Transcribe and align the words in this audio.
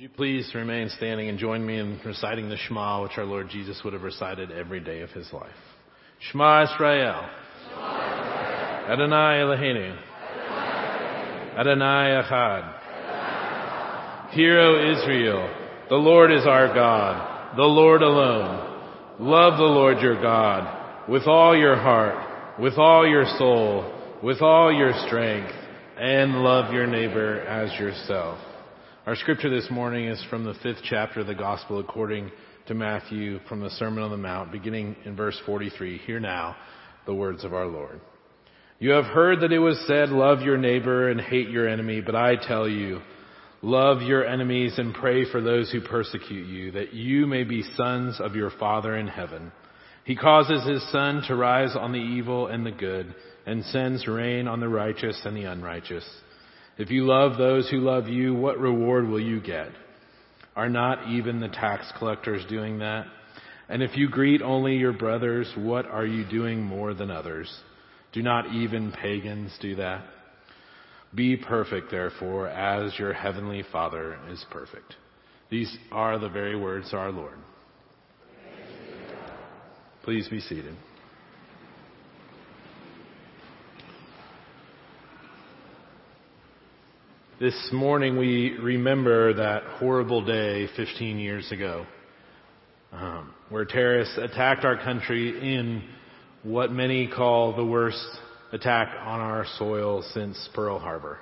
Would 0.00 0.08
you 0.08 0.16
please 0.16 0.50
remain 0.54 0.88
standing 0.96 1.28
and 1.28 1.38
join 1.38 1.66
me 1.66 1.78
in 1.78 2.00
reciting 2.06 2.48
the 2.48 2.56
Shema, 2.56 3.02
which 3.02 3.18
our 3.18 3.26
Lord 3.26 3.50
Jesus 3.50 3.82
would 3.84 3.92
have 3.92 4.00
recited 4.00 4.50
every 4.50 4.80
day 4.80 5.02
of 5.02 5.10
his 5.10 5.30
life. 5.30 5.50
Shema 6.30 6.62
Israel. 6.62 7.28
Adonai 8.88 9.42
Eloheinu. 9.42 9.98
Adonai 11.54 12.22
Echad. 12.22 12.64
Hear, 14.30 14.58
O 14.60 14.90
Israel, 14.90 15.54
the 15.90 15.96
Lord 15.96 16.32
is 16.32 16.46
our 16.46 16.72
God, 16.72 17.58
the 17.58 17.62
Lord 17.62 18.00
alone. 18.00 19.18
Love 19.20 19.58
the 19.58 19.64
Lord 19.64 20.00
your 20.00 20.18
God 20.22 21.10
with 21.10 21.26
all 21.26 21.54
your 21.54 21.76
heart, 21.76 22.58
with 22.58 22.78
all 22.78 23.06
your 23.06 23.26
soul, 23.36 23.84
with 24.22 24.40
all 24.40 24.72
your 24.72 24.94
strength, 25.06 25.52
and 25.98 26.36
love 26.36 26.72
your 26.72 26.86
neighbor 26.86 27.40
as 27.40 27.78
yourself. 27.78 28.38
Our 29.06 29.16
scripture 29.16 29.48
this 29.48 29.70
morning 29.70 30.06
is 30.06 30.22
from 30.28 30.44
the 30.44 30.54
fifth 30.62 30.82
chapter 30.84 31.20
of 31.20 31.26
the 31.26 31.34
Gospel 31.34 31.80
according 31.80 32.30
to 32.66 32.74
Matthew 32.74 33.40
from 33.48 33.60
the 33.60 33.70
Sermon 33.70 34.02
on 34.02 34.10
the 34.10 34.16
Mount, 34.16 34.52
beginning 34.52 34.94
in 35.04 35.16
verse 35.16 35.40
43. 35.46 35.98
Hear 35.98 36.20
now 36.20 36.56
the 37.06 37.14
words 37.14 37.44
of 37.44 37.54
our 37.54 37.66
Lord. 37.66 38.00
You 38.78 38.90
have 38.90 39.06
heard 39.06 39.40
that 39.40 39.52
it 39.52 39.58
was 39.58 39.82
said, 39.86 40.10
love 40.10 40.42
your 40.42 40.58
neighbor 40.58 41.08
and 41.08 41.20
hate 41.20 41.48
your 41.48 41.68
enemy, 41.68 42.00
but 42.00 42.14
I 42.14 42.36
tell 42.36 42.68
you, 42.68 43.00
Love 43.62 44.00
your 44.00 44.26
enemies 44.26 44.78
and 44.78 44.94
pray 44.94 45.30
for 45.30 45.42
those 45.42 45.70
who 45.70 45.82
persecute 45.82 46.46
you, 46.46 46.70
that 46.72 46.94
you 46.94 47.26
may 47.26 47.44
be 47.44 47.62
sons 47.76 48.18
of 48.18 48.34
your 48.34 48.50
Father 48.50 48.96
in 48.96 49.06
heaven. 49.06 49.52
He 50.04 50.16
causes 50.16 50.66
his 50.66 50.90
sun 50.90 51.22
to 51.28 51.36
rise 51.36 51.76
on 51.76 51.92
the 51.92 51.98
evil 51.98 52.46
and 52.46 52.64
the 52.64 52.70
good, 52.70 53.14
and 53.44 53.62
sends 53.66 54.06
rain 54.06 54.48
on 54.48 54.60
the 54.60 54.68
righteous 54.68 55.20
and 55.26 55.36
the 55.36 55.44
unrighteous. 55.44 56.08
If 56.80 56.90
you 56.90 57.04
love 57.04 57.36
those 57.36 57.68
who 57.68 57.76
love 57.76 58.08
you, 58.08 58.34
what 58.34 58.58
reward 58.58 59.06
will 59.06 59.20
you 59.20 59.38
get? 59.38 59.68
Are 60.56 60.70
not 60.70 61.10
even 61.10 61.38
the 61.38 61.48
tax 61.48 61.92
collectors 61.98 62.42
doing 62.48 62.78
that? 62.78 63.04
And 63.68 63.82
if 63.82 63.98
you 63.98 64.08
greet 64.08 64.40
only 64.40 64.76
your 64.76 64.94
brothers, 64.94 65.52
what 65.58 65.84
are 65.84 66.06
you 66.06 66.24
doing 66.24 66.62
more 66.62 66.94
than 66.94 67.10
others? 67.10 67.54
Do 68.14 68.22
not 68.22 68.54
even 68.54 68.92
pagans 68.92 69.54
do 69.60 69.74
that? 69.74 70.06
Be 71.14 71.36
perfect, 71.36 71.90
therefore, 71.90 72.48
as 72.48 72.98
your 72.98 73.12
heavenly 73.12 73.62
Father 73.70 74.18
is 74.30 74.42
perfect. 74.50 74.94
These 75.50 75.76
are 75.92 76.18
the 76.18 76.30
very 76.30 76.56
words 76.56 76.86
of 76.94 76.98
our 76.98 77.12
Lord. 77.12 77.36
Please 80.02 80.26
be 80.30 80.40
seated. 80.40 80.74
This 87.40 87.70
morning 87.72 88.18
we 88.18 88.58
remember 88.58 89.32
that 89.32 89.62
horrible 89.78 90.22
day 90.22 90.66
15 90.76 91.18
years 91.18 91.50
ago 91.50 91.86
um, 92.92 93.32
where 93.48 93.64
terrorists 93.64 94.18
attacked 94.18 94.66
our 94.66 94.76
country 94.76 95.54
in 95.54 95.82
what 96.42 96.70
many 96.70 97.08
call 97.08 97.56
the 97.56 97.64
worst 97.64 98.06
attack 98.52 98.94
on 99.06 99.20
our 99.20 99.46
soil 99.56 100.04
since 100.12 100.50
Pearl 100.52 100.78
Harbor. 100.78 101.16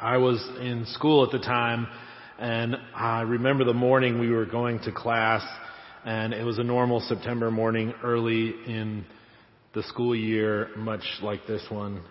I 0.00 0.16
was 0.16 0.44
in 0.60 0.84
school 0.88 1.24
at 1.24 1.30
the 1.30 1.46
time 1.46 1.86
and 2.40 2.74
I 2.92 3.20
remember 3.20 3.62
the 3.62 3.74
morning 3.74 4.18
we 4.18 4.30
were 4.30 4.46
going 4.46 4.80
to 4.80 4.90
class 4.90 5.46
and 6.04 6.34
it 6.34 6.42
was 6.42 6.58
a 6.58 6.64
normal 6.64 6.98
September 7.02 7.52
morning 7.52 7.94
early 8.02 8.48
in 8.66 9.04
the 9.74 9.84
school 9.84 10.16
year, 10.16 10.70
much 10.76 11.04
like 11.22 11.46
this 11.46 11.62
one. 11.68 12.02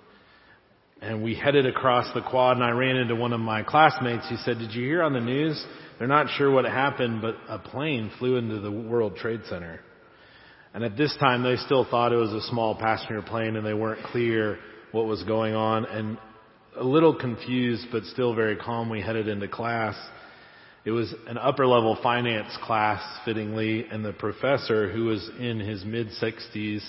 And 1.02 1.23
we 1.23 1.36
headed 1.36 1.66
across 1.66 2.12
the 2.14 2.22
quad 2.22 2.58
and 2.58 2.66
I 2.66 2.72
ran 2.72 2.95
into 2.95 3.16
one 3.16 3.34
of 3.34 3.40
my 3.40 3.64
classmates. 3.64 4.28
He 4.30 4.38
said, 4.38 4.58
did 4.58 4.73
you 4.73 4.84
hear 4.84 5.04
on 5.04 5.14
the 5.14 5.20
news? 5.20 5.64
They're 6.00 6.08
not 6.08 6.28
sure 6.38 6.52
what 6.52 6.66
happened, 6.66 7.22
but 7.22 7.36
a 7.48 7.59
plane 7.59 8.12
flew 8.17 8.38
into 8.38 8.59
the 8.59 8.72
World 8.72 9.16
Trade 9.16 9.42
Center. 9.48 9.81
And 10.73 10.84
at 10.84 10.98
this 10.98 11.16
time, 11.20 11.44
they 11.44 11.56
still 11.58 11.86
thought 11.89 12.14
it 12.14 12.17
was 12.17 12.34
a 12.34 12.42
small 12.50 12.76
passenger 12.76 13.22
plane 13.22 13.55
and 13.55 13.66
they 13.66 13.73
weren't 13.73 14.04
clear 14.08 14.60
what 14.92 15.05
was 15.05 15.23
going 15.23 15.55
on. 15.55 15.86
And 15.86 16.17
a 16.76 16.83
little 16.83 17.16
confused, 17.16 17.88
but 17.92 18.04
still 18.05 18.33
very 18.36 18.55
calm, 18.55 18.89
we 18.89 19.02
headed 19.02 19.27
into 19.27 19.48
class. 19.48 19.95
It 20.86 20.92
was 20.92 21.14
an 21.27 21.38
upper 21.38 21.67
level 21.67 21.98
finance 22.02 22.55
class, 22.64 23.02
fittingly, 23.26 23.86
and 23.92 24.05
the 24.05 24.14
professor, 24.14 24.92
who 24.92 25.05
was 25.05 25.30
in 25.39 25.60
his 25.60 25.83
mid 25.83 26.08
60s, 26.22 26.82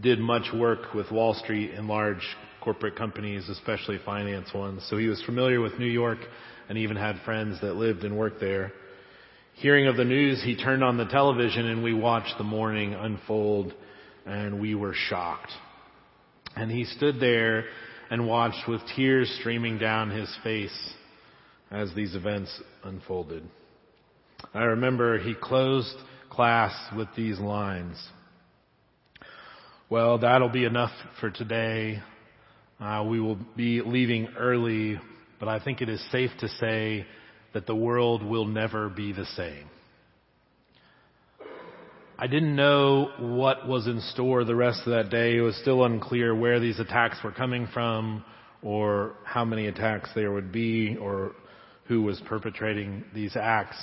did 0.00 0.18
much 0.18 0.52
work 0.54 0.92
with 0.94 1.10
Wall 1.10 1.34
Street 1.34 1.72
and 1.72 1.88
large 1.88 2.26
corporate 2.60 2.96
companies, 2.96 3.48
especially 3.48 3.98
finance 4.04 4.52
ones. 4.54 4.86
So 4.88 4.96
he 4.96 5.06
was 5.06 5.22
familiar 5.22 5.60
with 5.60 5.78
New 5.78 5.86
York 5.86 6.18
and 6.68 6.78
even 6.78 6.96
had 6.96 7.16
friends 7.24 7.60
that 7.60 7.74
lived 7.74 8.04
and 8.04 8.16
worked 8.16 8.40
there. 8.40 8.72
Hearing 9.54 9.86
of 9.86 9.96
the 9.96 10.04
news, 10.04 10.42
he 10.42 10.56
turned 10.56 10.84
on 10.84 10.96
the 10.96 11.06
television 11.06 11.66
and 11.66 11.82
we 11.82 11.92
watched 11.92 12.34
the 12.38 12.44
morning 12.44 12.94
unfold 12.94 13.74
and 14.24 14.60
we 14.60 14.74
were 14.74 14.94
shocked. 14.94 15.50
And 16.56 16.70
he 16.70 16.84
stood 16.84 17.20
there 17.20 17.64
and 18.10 18.26
watched 18.26 18.68
with 18.68 18.80
tears 18.96 19.34
streaming 19.40 19.78
down 19.78 20.10
his 20.10 20.34
face 20.42 20.94
as 21.70 21.94
these 21.94 22.14
events 22.14 22.60
unfolded. 22.84 23.44
I 24.54 24.62
remember 24.62 25.18
he 25.18 25.34
closed 25.34 25.96
class 26.30 26.72
with 26.96 27.08
these 27.16 27.38
lines. 27.38 28.02
Well, 29.88 30.18
that'll 30.18 30.48
be 30.48 30.64
enough 30.64 30.92
for 31.20 31.30
today. 31.30 32.00
Uh, 32.80 33.04
we 33.06 33.20
will 33.20 33.38
be 33.56 33.82
leaving 33.82 34.28
early, 34.38 34.98
but 35.38 35.48
I 35.48 35.62
think 35.62 35.82
it 35.82 35.90
is 35.90 36.02
safe 36.10 36.30
to 36.40 36.48
say 36.48 37.04
that 37.52 37.66
the 37.66 37.74
world 37.74 38.22
will 38.22 38.46
never 38.46 38.88
be 38.88 39.12
the 39.12 39.26
same. 39.26 39.68
I 42.18 42.26
didn't 42.26 42.56
know 42.56 43.10
what 43.18 43.68
was 43.68 43.86
in 43.86 44.00
store 44.00 44.44
the 44.44 44.54
rest 44.54 44.80
of 44.86 44.92
that 44.92 45.10
day. 45.10 45.36
It 45.36 45.40
was 45.42 45.56
still 45.56 45.84
unclear 45.84 46.34
where 46.34 46.58
these 46.58 46.80
attacks 46.80 47.18
were 47.22 47.32
coming 47.32 47.66
from 47.72 48.24
or 48.62 49.14
how 49.24 49.44
many 49.44 49.66
attacks 49.66 50.10
there 50.14 50.32
would 50.32 50.52
be 50.52 50.96
or 50.96 51.32
who 51.84 52.02
was 52.02 52.20
perpetrating 52.26 53.04
these 53.14 53.36
acts. 53.36 53.76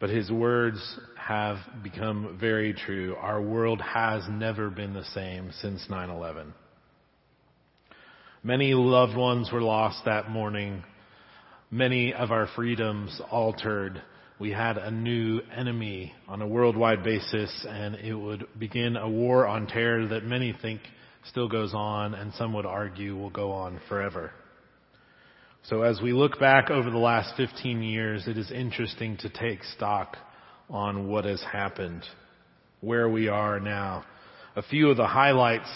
But 0.00 0.10
his 0.10 0.30
words 0.30 0.78
have 1.16 1.58
become 1.82 2.38
very 2.40 2.72
true. 2.72 3.16
Our 3.18 3.42
world 3.42 3.82
has 3.82 4.22
never 4.30 4.70
been 4.70 4.94
the 4.94 5.04
same 5.04 5.50
since 5.60 5.86
9-11. 5.90 6.52
Many 8.42 8.74
loved 8.74 9.16
ones 9.16 9.50
were 9.52 9.62
lost 9.62 10.04
that 10.04 10.30
morning 10.30 10.84
many 11.70 12.14
of 12.14 12.30
our 12.30 12.48
freedoms 12.54 13.20
altered. 13.30 14.00
We 14.38 14.50
had 14.50 14.78
a 14.78 14.90
new 14.90 15.40
enemy 15.54 16.14
on 16.28 16.40
a 16.40 16.46
worldwide 16.46 17.02
basis 17.02 17.66
and 17.68 17.96
it 17.96 18.14
would 18.14 18.46
begin 18.58 18.96
a 18.96 19.08
war 19.08 19.46
on 19.46 19.66
terror 19.66 20.06
that 20.08 20.24
many 20.24 20.54
think 20.62 20.80
still 21.28 21.48
goes 21.48 21.74
on 21.74 22.14
and 22.14 22.32
some 22.34 22.52
would 22.54 22.64
argue 22.64 23.16
will 23.16 23.30
go 23.30 23.50
on 23.50 23.80
forever. 23.88 24.30
So 25.64 25.82
as 25.82 26.00
we 26.00 26.12
look 26.12 26.38
back 26.38 26.70
over 26.70 26.88
the 26.90 26.96
last 26.96 27.36
15 27.36 27.82
years, 27.82 28.26
it 28.28 28.38
is 28.38 28.50
interesting 28.50 29.16
to 29.18 29.28
take 29.28 29.64
stock 29.64 30.16
on 30.70 31.08
what 31.08 31.24
has 31.24 31.42
happened, 31.42 32.04
where 32.80 33.08
we 33.08 33.28
are 33.28 33.58
now. 33.58 34.04
A 34.56 34.62
few 34.62 34.90
of 34.90 34.96
the 34.96 35.06
highlights 35.06 35.68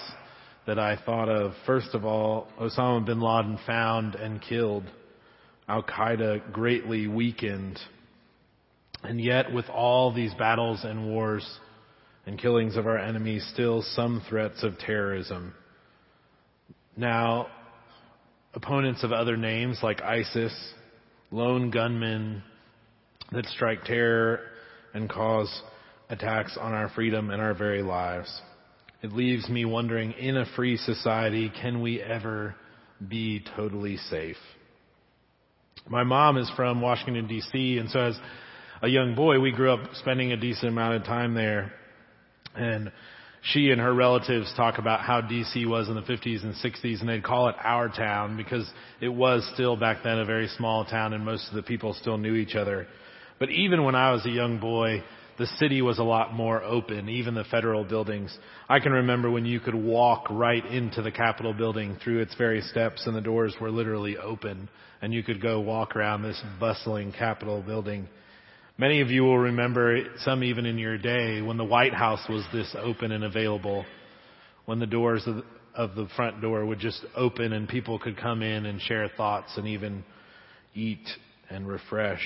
that 0.66 0.78
I 0.78 0.96
thought 1.04 1.28
of, 1.28 1.52
first 1.66 1.94
of 1.94 2.04
all, 2.04 2.46
Osama 2.60 3.04
bin 3.04 3.20
Laden 3.20 3.58
found 3.66 4.14
and 4.14 4.40
killed. 4.40 4.84
Al 5.68 5.82
Qaeda 5.82 6.52
greatly 6.52 7.06
weakened. 7.06 7.78
And 9.02 9.20
yet, 9.20 9.52
with 9.52 9.68
all 9.68 10.12
these 10.12 10.32
battles 10.34 10.84
and 10.84 11.08
wars 11.08 11.46
and 12.26 12.38
killings 12.38 12.76
of 12.76 12.86
our 12.86 12.98
enemies, 12.98 13.48
still 13.52 13.82
some 13.82 14.22
threats 14.28 14.62
of 14.62 14.78
terrorism. 14.78 15.54
Now, 16.96 17.48
opponents 18.54 19.02
of 19.02 19.12
other 19.12 19.36
names 19.36 19.80
like 19.82 20.00
ISIS, 20.02 20.54
lone 21.32 21.70
gunmen 21.70 22.42
that 23.32 23.46
strike 23.46 23.84
terror 23.84 24.40
and 24.94 25.08
cause 25.08 25.62
attacks 26.10 26.56
on 26.60 26.72
our 26.72 26.90
freedom 26.90 27.30
and 27.30 27.40
our 27.40 27.54
very 27.54 27.82
lives. 27.82 28.30
It 29.02 29.12
leaves 29.12 29.48
me 29.48 29.64
wondering, 29.64 30.12
in 30.12 30.36
a 30.36 30.46
free 30.54 30.76
society, 30.76 31.50
can 31.60 31.82
we 31.82 32.00
ever 32.00 32.54
be 33.06 33.44
totally 33.56 33.96
safe? 33.96 34.36
My 35.88 36.04
mom 36.04 36.38
is 36.38 36.48
from 36.54 36.80
Washington 36.80 37.26
DC 37.26 37.80
and 37.80 37.90
so 37.90 37.98
as 37.98 38.18
a 38.80 38.88
young 38.88 39.16
boy 39.16 39.40
we 39.40 39.50
grew 39.50 39.72
up 39.72 39.80
spending 39.94 40.30
a 40.30 40.36
decent 40.36 40.68
amount 40.68 40.94
of 40.94 41.04
time 41.04 41.34
there 41.34 41.72
and 42.54 42.92
she 43.42 43.70
and 43.70 43.80
her 43.80 43.92
relatives 43.92 44.52
talk 44.56 44.78
about 44.78 45.00
how 45.00 45.20
DC 45.20 45.66
was 45.66 45.88
in 45.88 45.96
the 45.96 46.02
50s 46.02 46.44
and 46.44 46.54
60s 46.54 47.00
and 47.00 47.08
they'd 47.08 47.24
call 47.24 47.48
it 47.48 47.56
our 47.58 47.88
town 47.88 48.36
because 48.36 48.70
it 49.00 49.08
was 49.08 49.48
still 49.54 49.74
back 49.74 50.04
then 50.04 50.20
a 50.20 50.24
very 50.24 50.46
small 50.46 50.84
town 50.84 51.12
and 51.12 51.24
most 51.24 51.48
of 51.48 51.54
the 51.54 51.62
people 51.62 51.92
still 51.94 52.18
knew 52.18 52.36
each 52.36 52.54
other. 52.54 52.86
But 53.40 53.50
even 53.50 53.82
when 53.82 53.96
I 53.96 54.12
was 54.12 54.24
a 54.24 54.30
young 54.30 54.60
boy, 54.60 55.02
the 55.38 55.46
city 55.58 55.82
was 55.82 55.98
a 55.98 56.04
lot 56.04 56.34
more 56.34 56.62
open, 56.62 57.08
even 57.08 57.34
the 57.34 57.44
federal 57.44 57.84
buildings. 57.84 58.36
I 58.68 58.80
can 58.80 58.92
remember 58.92 59.30
when 59.30 59.46
you 59.46 59.60
could 59.60 59.74
walk 59.74 60.26
right 60.30 60.64
into 60.66 61.02
the 61.02 61.10
Capitol 61.10 61.54
building 61.54 61.96
through 62.02 62.20
its 62.20 62.34
very 62.34 62.60
steps 62.60 63.06
and 63.06 63.16
the 63.16 63.20
doors 63.20 63.54
were 63.60 63.70
literally 63.70 64.16
open 64.18 64.68
and 65.00 65.12
you 65.12 65.22
could 65.22 65.40
go 65.40 65.60
walk 65.60 65.96
around 65.96 66.22
this 66.22 66.40
bustling 66.60 67.12
Capitol 67.12 67.62
building. 67.62 68.08
Many 68.78 69.00
of 69.00 69.10
you 69.10 69.22
will 69.22 69.38
remember, 69.38 70.04
some 70.18 70.44
even 70.44 70.66
in 70.66 70.78
your 70.78 70.96
day, 70.96 71.42
when 71.42 71.56
the 71.56 71.64
White 71.64 71.94
House 71.94 72.24
was 72.28 72.44
this 72.52 72.74
open 72.78 73.12
and 73.12 73.24
available, 73.24 73.84
when 74.66 74.78
the 74.78 74.86
doors 74.86 75.26
of, 75.74 75.94
the 75.94 76.06
front 76.16 76.40
door 76.40 76.64
would 76.64 76.78
just 76.78 77.04
open 77.16 77.52
and 77.52 77.68
people 77.68 77.98
could 77.98 78.16
come 78.16 78.42
in 78.42 78.66
and 78.66 78.80
share 78.80 79.10
thoughts 79.16 79.52
and 79.56 79.66
even 79.66 80.04
eat 80.74 81.06
and 81.50 81.66
refresh. 81.66 82.22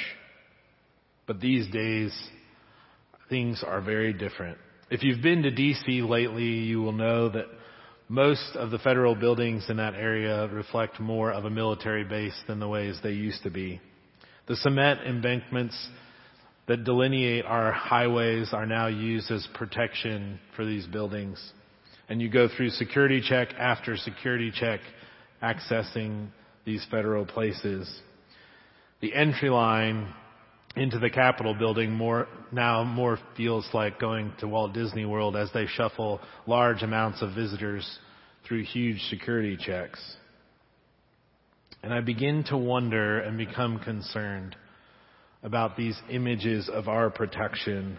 But 1.26 1.40
these 1.40 1.66
days, 1.72 2.12
things 3.28 3.62
are 3.66 3.80
very 3.80 4.12
different. 4.12 4.58
If 4.90 5.02
you've 5.02 5.22
been 5.22 5.42
to 5.42 5.50
DC 5.50 6.08
lately, 6.08 6.44
you 6.44 6.80
will 6.80 6.92
know 6.92 7.28
that 7.30 7.46
most 8.08 8.54
of 8.54 8.70
the 8.70 8.78
federal 8.78 9.16
buildings 9.16 9.66
in 9.68 9.78
that 9.78 9.94
area 9.94 10.46
reflect 10.48 11.00
more 11.00 11.32
of 11.32 11.44
a 11.44 11.50
military 11.50 12.04
base 12.04 12.40
than 12.46 12.60
the 12.60 12.68
ways 12.68 12.98
they 13.02 13.10
used 13.10 13.42
to 13.42 13.50
be. 13.50 13.80
The 14.46 14.56
cement 14.56 15.00
embankments 15.04 15.76
that 16.68 16.84
delineate 16.84 17.44
our 17.44 17.72
highways 17.72 18.52
are 18.52 18.66
now 18.66 18.86
used 18.86 19.30
as 19.30 19.46
protection 19.54 20.38
for 20.54 20.64
these 20.64 20.86
buildings. 20.86 21.52
And 22.08 22.22
you 22.22 22.30
go 22.30 22.48
through 22.48 22.70
security 22.70 23.20
check 23.20 23.48
after 23.58 23.96
security 23.96 24.52
check 24.54 24.80
accessing 25.42 26.28
these 26.64 26.86
federal 26.90 27.26
places. 27.26 27.88
The 29.00 29.14
entry 29.14 29.50
line 29.50 30.14
into 30.76 30.98
the 30.98 31.10
Capitol 31.10 31.54
building 31.54 31.92
more, 31.92 32.28
now 32.52 32.84
more 32.84 33.18
feels 33.36 33.66
like 33.72 33.98
going 33.98 34.32
to 34.40 34.46
Walt 34.46 34.74
Disney 34.74 35.06
World 35.06 35.34
as 35.34 35.50
they 35.52 35.66
shuffle 35.66 36.20
large 36.46 36.82
amounts 36.82 37.22
of 37.22 37.34
visitors 37.34 37.98
through 38.46 38.62
huge 38.62 39.00
security 39.08 39.56
checks. 39.58 40.00
And 41.82 41.94
I 41.94 42.00
begin 42.00 42.44
to 42.48 42.56
wonder 42.56 43.20
and 43.20 43.38
become 43.38 43.78
concerned 43.78 44.54
about 45.42 45.76
these 45.76 45.98
images 46.10 46.68
of 46.68 46.88
our 46.88 47.08
protection. 47.10 47.98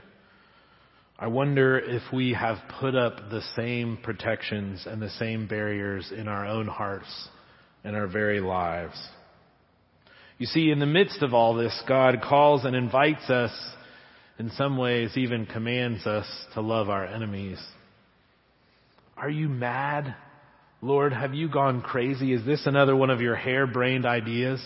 I 1.18 1.28
wonder 1.28 1.80
if 1.80 2.04
we 2.14 2.34
have 2.34 2.58
put 2.80 2.96
up 2.96 3.30
the 3.30 3.42
same 3.56 3.98
protections 4.04 4.86
and 4.86 5.02
the 5.02 5.10
same 5.12 5.48
barriers 5.48 6.12
in 6.16 6.28
our 6.28 6.46
own 6.46 6.68
hearts 6.68 7.30
and 7.84 7.96
our 7.96 8.08
very 8.08 8.40
lives. 8.40 8.98
You 10.38 10.46
see, 10.46 10.70
in 10.70 10.80
the 10.80 10.86
midst 10.86 11.24
of 11.24 11.34
all 11.34 11.56
this, 11.56 11.82
God 11.88 12.22
calls 12.22 12.64
and 12.64 12.76
invites 12.76 13.30
us, 13.30 13.52
in 14.38 14.52
some 14.52 14.78
ways 14.78 15.18
even 15.18 15.48
commands 15.48 16.06
us 16.06 16.28
to 16.54 16.62
love 16.62 16.90
our 16.90 17.06
enemies. 17.06 17.60
Are 19.16 19.32
you 19.32 19.50
mad? 19.50 20.16
Lord, 20.82 21.12
have 21.12 21.34
you 21.34 21.50
gone 21.50 21.82
crazy? 21.82 22.34
Is 22.34 22.46
this 22.46 22.68
another 22.68 22.96
one 22.96 23.10
of 23.10 23.20
your 23.20 23.36
harebrained 23.36 24.06
ideas 24.06 24.64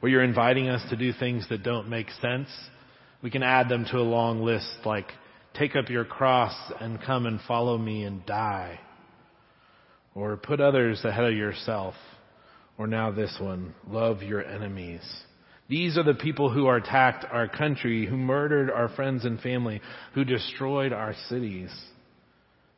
where 0.00 0.12
you're 0.12 0.22
inviting 0.22 0.68
us 0.68 0.82
to 0.90 0.96
do 0.96 1.14
things 1.14 1.48
that 1.48 1.62
don't 1.62 1.88
make 1.88 2.10
sense? 2.20 2.48
We 3.22 3.30
can 3.30 3.42
add 3.42 3.70
them 3.70 3.86
to 3.90 3.96
a 3.96 4.00
long 4.00 4.42
list 4.42 4.68
like, 4.84 5.06
take 5.54 5.76
up 5.76 5.88
your 5.88 6.04
cross 6.04 6.54
and 6.78 7.02
come 7.02 7.24
and 7.24 7.40
follow 7.48 7.78
me 7.78 8.04
and 8.04 8.24
die. 8.26 8.80
Or 10.14 10.36
put 10.36 10.60
others 10.60 11.02
ahead 11.02 11.24
of 11.24 11.32
yourself. 11.32 11.94
Or 12.78 12.86
now 12.86 13.10
this 13.10 13.36
one, 13.40 13.74
love 13.88 14.22
your 14.22 14.44
enemies. 14.44 15.00
These 15.68 15.96
are 15.96 16.04
the 16.04 16.14
people 16.14 16.50
who 16.50 16.68
attacked 16.68 17.24
our 17.30 17.48
country, 17.48 18.06
who 18.06 18.16
murdered 18.16 18.70
our 18.70 18.88
friends 18.90 19.24
and 19.24 19.40
family, 19.40 19.80
who 20.14 20.24
destroyed 20.24 20.92
our 20.92 21.14
cities. 21.28 21.70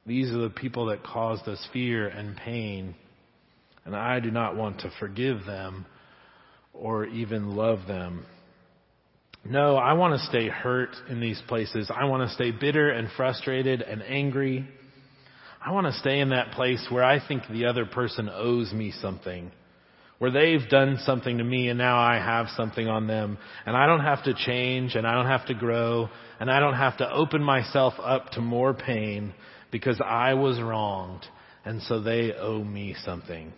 These 0.07 0.31
are 0.31 0.39
the 0.39 0.51
people 0.51 0.87
that 0.87 1.05
caused 1.05 1.47
us 1.49 1.67
fear 1.73 2.09
and 2.09 2.37
pain. 2.37 2.95
And 3.85 3.95
I 3.95 4.21
do 4.21 4.31
not 4.31 4.57
want 4.57 4.81
to 4.81 4.93
forgive 4.99 5.45
them 5.45 5.85
or 6.73 7.05
even 7.07 7.57
love 7.57 7.81
them. 7.87 8.25
No, 9.45 9.77
I 9.77 9.95
want 9.95 10.19
to 10.19 10.27
stay 10.27 10.49
hurt 10.49 10.91
in 11.11 11.21
these 11.21 11.41
places. 11.49 11.91
I 11.95 12.05
want 12.05 12.29
to 12.29 12.35
stay 12.35 12.53
bitter 12.53 12.91
and 12.91 13.09
frustrated 13.17 13.83
and 13.83 14.03
angry. 14.03 14.67
I 15.65 15.73
want 15.73 15.87
to 15.87 15.93
stay 15.93 16.21
in 16.21 16.31
that 16.31 16.53
place 16.53 16.87
where 16.91 17.05
I 17.05 17.27
think 17.27 17.43
the 17.51 17.67
other 17.67 17.85
person 17.85 18.31
owes 18.33 18.73
me 18.73 18.93
something 18.93 19.51
where 20.19 20.31
they've 20.31 20.69
done 20.69 20.99
something 21.05 21.39
to 21.39 21.45
me 21.45 21.69
and 21.69 21.79
now 21.79 21.99
I 21.99 22.17
have 22.17 22.49
something 22.57 22.89
on 22.89 23.07
them 23.07 23.39
and 23.65 23.77
I 23.77 23.87
don't 23.87 24.01
have 24.01 24.25
to 24.25 24.35
change 24.35 24.95
and 24.95 25.07
I 25.07 25.15
don't 25.15 25.27
have 25.27 25.47
to 25.47 25.55
grow 25.55 26.09
and 26.41 26.51
I 26.51 26.61
don't 26.61 26.75
have 26.75 26.99
to 26.99 27.11
open 27.11 27.43
myself 27.43 27.95
up 28.03 28.31
to 28.31 28.41
more 28.41 28.75
pain 28.75 29.33
because 29.71 30.01
I 30.05 30.35
was 30.35 30.61
wronged 30.61 31.25
and 31.65 31.83
so 31.83 32.01
they 32.01 32.33
owe 32.33 32.63
me 32.63 32.97
something. 33.05 33.53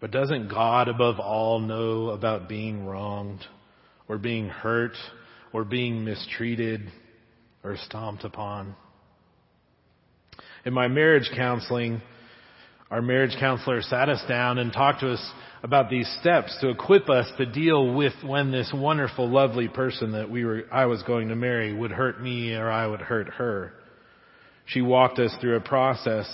But 0.00 0.10
doesn't 0.10 0.48
God 0.48 0.88
above 0.88 1.18
all 1.18 1.58
know 1.58 2.10
about 2.10 2.48
being 2.48 2.84
wronged 2.86 3.44
or 4.08 4.18
being 4.18 4.48
hurt 4.48 4.96
or 5.52 5.64
being 5.64 6.04
mistreated 6.04 6.82
or 7.62 7.76
stomped 7.86 8.24
upon? 8.24 8.76
In 10.64 10.72
my 10.72 10.88
marriage 10.88 11.30
counseling, 11.34 12.02
our 12.90 13.02
marriage 13.02 13.36
counselor 13.38 13.82
sat 13.82 14.08
us 14.08 14.22
down 14.28 14.58
and 14.58 14.72
talked 14.72 15.00
to 15.00 15.12
us 15.12 15.32
about 15.62 15.88
these 15.88 16.08
steps 16.20 16.56
to 16.60 16.68
equip 16.68 17.08
us 17.08 17.26
to 17.38 17.46
deal 17.46 17.94
with 17.94 18.12
when 18.22 18.52
this 18.52 18.70
wonderful, 18.74 19.28
lovely 19.28 19.68
person 19.68 20.12
that 20.12 20.30
we 20.30 20.44
were, 20.44 20.64
I 20.70 20.86
was 20.86 21.02
going 21.04 21.28
to 21.28 21.36
marry 21.36 21.72
would 21.72 21.90
hurt 21.90 22.20
me 22.20 22.54
or 22.54 22.70
I 22.70 22.86
would 22.86 23.00
hurt 23.00 23.28
her. 23.28 23.72
She 24.66 24.82
walked 24.82 25.18
us 25.18 25.34
through 25.40 25.56
a 25.56 25.60
process 25.60 26.28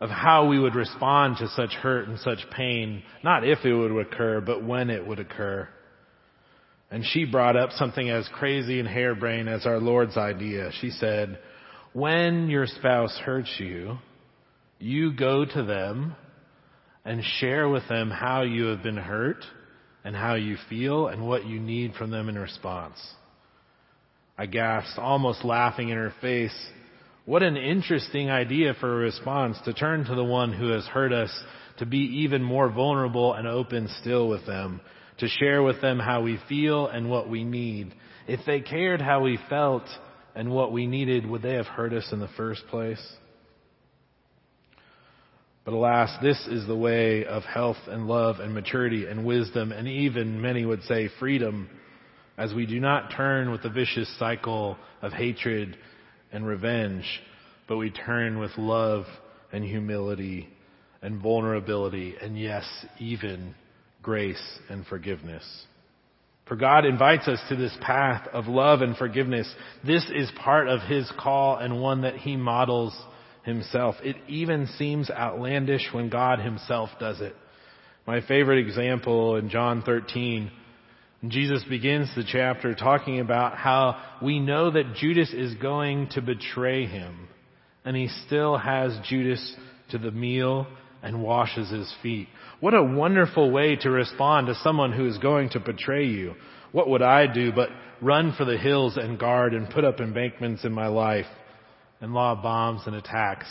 of 0.00 0.10
how 0.10 0.48
we 0.48 0.58
would 0.58 0.74
respond 0.74 1.38
to 1.38 1.48
such 1.48 1.70
hurt 1.70 2.08
and 2.08 2.18
such 2.20 2.38
pain, 2.54 3.02
not 3.22 3.46
if 3.46 3.64
it 3.64 3.74
would 3.74 4.06
occur, 4.06 4.40
but 4.40 4.64
when 4.64 4.90
it 4.90 5.06
would 5.06 5.18
occur. 5.18 5.68
And 6.90 7.04
she 7.04 7.24
brought 7.24 7.56
up 7.56 7.70
something 7.72 8.10
as 8.10 8.28
crazy 8.34 8.80
and 8.80 8.88
harebrained 8.88 9.48
as 9.48 9.64
our 9.64 9.78
Lord's 9.78 10.16
idea. 10.16 10.70
She 10.80 10.90
said, 10.90 11.38
when 11.92 12.48
your 12.48 12.66
spouse 12.66 13.16
hurts 13.24 13.54
you, 13.58 13.98
you 14.80 15.12
go 15.12 15.44
to 15.44 15.62
them 15.62 16.16
and 17.04 17.22
share 17.38 17.68
with 17.68 17.86
them 17.88 18.10
how 18.10 18.42
you 18.42 18.66
have 18.66 18.82
been 18.82 18.96
hurt 18.96 19.44
and 20.04 20.16
how 20.16 20.34
you 20.34 20.56
feel 20.68 21.08
and 21.08 21.26
what 21.26 21.44
you 21.44 21.60
need 21.60 21.94
from 21.94 22.10
them 22.10 22.28
in 22.28 22.38
response. 22.38 22.98
I 24.38 24.46
gasped, 24.46 24.98
almost 24.98 25.44
laughing 25.44 25.90
in 25.90 25.98
her 25.98 26.14
face. 26.22 26.56
What 27.26 27.42
an 27.42 27.58
interesting 27.58 28.30
idea 28.30 28.72
for 28.80 28.90
a 28.90 29.04
response 29.04 29.58
to 29.66 29.74
turn 29.74 30.06
to 30.06 30.14
the 30.14 30.24
one 30.24 30.54
who 30.54 30.68
has 30.68 30.86
hurt 30.86 31.12
us, 31.12 31.30
to 31.78 31.84
be 31.84 32.22
even 32.22 32.42
more 32.42 32.70
vulnerable 32.70 33.34
and 33.34 33.46
open 33.46 33.88
still 34.00 34.28
with 34.28 34.46
them, 34.46 34.80
to 35.18 35.28
share 35.28 35.62
with 35.62 35.82
them 35.82 35.98
how 35.98 36.22
we 36.22 36.38
feel 36.48 36.86
and 36.86 37.10
what 37.10 37.28
we 37.28 37.44
need. 37.44 37.94
If 38.26 38.40
they 38.46 38.60
cared 38.60 39.02
how 39.02 39.22
we 39.22 39.38
felt 39.50 39.84
and 40.34 40.50
what 40.50 40.72
we 40.72 40.86
needed, 40.86 41.26
would 41.26 41.42
they 41.42 41.54
have 41.54 41.66
hurt 41.66 41.92
us 41.92 42.08
in 42.12 42.20
the 42.20 42.28
first 42.36 42.66
place? 42.68 43.00
But 45.64 45.74
alas, 45.74 46.10
this 46.22 46.46
is 46.46 46.66
the 46.66 46.76
way 46.76 47.24
of 47.24 47.42
health 47.44 47.76
and 47.86 48.06
love 48.06 48.40
and 48.40 48.54
maturity 48.54 49.06
and 49.06 49.24
wisdom 49.26 49.72
and 49.72 49.86
even 49.86 50.40
many 50.40 50.64
would 50.64 50.82
say 50.84 51.08
freedom 51.18 51.68
as 52.38 52.54
we 52.54 52.64
do 52.64 52.80
not 52.80 53.12
turn 53.14 53.50
with 53.50 53.62
the 53.62 53.68
vicious 53.68 54.08
cycle 54.18 54.78
of 55.02 55.12
hatred 55.12 55.76
and 56.32 56.46
revenge, 56.46 57.04
but 57.68 57.76
we 57.76 57.90
turn 57.90 58.38
with 58.38 58.56
love 58.56 59.04
and 59.52 59.62
humility 59.62 60.48
and 61.02 61.20
vulnerability 61.20 62.14
and 62.20 62.38
yes, 62.38 62.64
even 62.98 63.54
grace 64.02 64.58
and 64.70 64.86
forgiveness. 64.86 65.44
For 66.46 66.56
God 66.56 66.84
invites 66.86 67.28
us 67.28 67.40
to 67.48 67.56
this 67.56 67.76
path 67.80 68.26
of 68.32 68.46
love 68.46 68.80
and 68.80 68.96
forgiveness. 68.96 69.52
This 69.86 70.04
is 70.12 70.30
part 70.42 70.68
of 70.68 70.80
His 70.80 71.10
call 71.20 71.58
and 71.58 71.80
one 71.80 72.00
that 72.02 72.16
He 72.16 72.36
models 72.36 72.98
himself. 73.44 73.96
It 74.02 74.16
even 74.28 74.66
seems 74.78 75.10
outlandish 75.10 75.88
when 75.92 76.08
God 76.08 76.40
himself 76.40 76.90
does 76.98 77.20
it. 77.20 77.34
My 78.06 78.20
favorite 78.20 78.66
example 78.66 79.36
in 79.36 79.50
John 79.50 79.82
13, 79.82 80.50
Jesus 81.28 81.62
begins 81.68 82.14
the 82.14 82.24
chapter 82.26 82.74
talking 82.74 83.20
about 83.20 83.56
how 83.56 84.00
we 84.22 84.40
know 84.40 84.70
that 84.70 84.94
Judas 84.94 85.32
is 85.32 85.54
going 85.54 86.08
to 86.10 86.22
betray 86.22 86.86
him. 86.86 87.28
And 87.84 87.96
he 87.96 88.08
still 88.26 88.56
has 88.56 88.98
Judas 89.08 89.54
to 89.90 89.98
the 89.98 90.10
meal 90.10 90.66
and 91.02 91.22
washes 91.22 91.70
his 91.70 91.92
feet. 92.02 92.28
What 92.60 92.74
a 92.74 92.82
wonderful 92.82 93.50
way 93.50 93.76
to 93.76 93.90
respond 93.90 94.46
to 94.46 94.54
someone 94.56 94.92
who 94.92 95.06
is 95.06 95.18
going 95.18 95.50
to 95.50 95.60
betray 95.60 96.06
you. 96.06 96.34
What 96.72 96.88
would 96.88 97.02
I 97.02 97.26
do 97.32 97.52
but 97.52 97.70
run 98.02 98.34
for 98.36 98.44
the 98.44 98.58
hills 98.58 98.96
and 98.96 99.18
guard 99.18 99.54
and 99.54 99.70
put 99.70 99.84
up 99.84 100.00
embankments 100.00 100.64
in 100.64 100.72
my 100.72 100.88
life 100.88 101.26
and 102.00 102.14
law 102.14 102.34
bombs 102.34 102.82
and 102.86 102.96
attacks. 102.96 103.46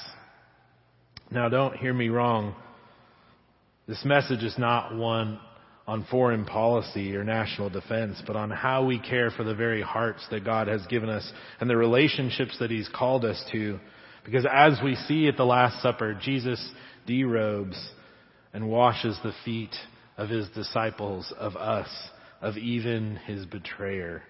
Now 1.32 1.50
don't 1.50 1.76
hear 1.76 1.94
me 1.94 2.10
wrong. 2.10 2.56
This 3.88 4.04
message 4.06 4.44
is 4.44 4.58
not 4.58 4.96
one 4.96 5.40
on 5.88 6.06
foreign 6.12 6.46
policy 6.46 7.16
or 7.16 7.24
national 7.24 7.70
defense, 7.72 8.22
but 8.28 8.36
on 8.36 8.52
how 8.52 8.86
we 8.86 9.00
care 9.00 9.32
for 9.32 9.44
the 9.44 9.56
very 9.56 9.82
hearts 9.82 10.24
that 10.30 10.46
God 10.46 10.68
has 10.68 10.86
given 10.86 11.10
us 11.10 11.32
and 11.60 11.68
the 11.68 11.76
relationships 11.76 12.58
that 12.60 12.70
He's 12.70 12.90
called 12.94 13.26
us 13.26 13.44
to. 13.52 13.80
Because 14.24 14.46
as 14.52 14.80
we 14.84 14.94
see 14.96 15.28
at 15.28 15.38
the 15.38 15.46
Last 15.46 15.82
Supper, 15.82 16.14
Jesus 16.22 16.64
derobes 17.08 17.84
and 18.54 18.70
washes 18.70 19.18
the 19.24 19.34
feet 19.44 19.76
of 20.18 20.30
His 20.30 20.48
disciples, 20.50 21.34
of 21.40 21.56
us, 21.56 21.90
of 22.42 22.58
even 22.58 23.16
His 23.26 23.48
betrayer. 23.48 24.22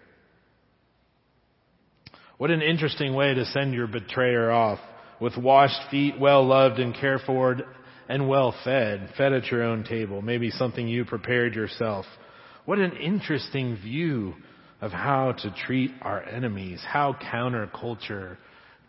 What 2.39 2.51
an 2.51 2.61
interesting 2.61 3.15
way 3.15 3.33
to 3.33 3.43
send 3.43 3.73
your 3.73 3.87
betrayer 3.87 4.49
off 4.49 4.79
with 5.19 5.35
washed 5.35 5.91
feet, 5.91 6.17
well 6.17 6.47
loved 6.47 6.79
and 6.79 6.95
cared 6.95 7.19
for 7.25 7.57
and 8.07 8.29
well 8.29 8.55
fed, 8.63 9.09
fed 9.17 9.33
at 9.33 9.47
your 9.47 9.61
own 9.61 9.83
table, 9.83 10.21
maybe 10.21 10.49
something 10.49 10.87
you 10.87 11.03
prepared 11.03 11.53
yourself. 11.53 12.05
What 12.63 12.79
an 12.79 12.93
interesting 12.93 13.75
view 13.75 14.35
of 14.79 14.93
how 14.93 15.33
to 15.33 15.53
treat 15.65 15.91
our 16.01 16.23
enemies. 16.23 16.81
How 16.87 17.11
counterculture, 17.11 18.37